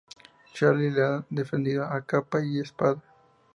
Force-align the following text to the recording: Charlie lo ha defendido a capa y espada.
Charlie 0.55 0.89
lo 0.89 1.05
ha 1.05 1.25
defendido 1.29 1.83
a 1.85 2.01
capa 2.03 2.41
y 2.43 2.59
espada. 2.59 3.03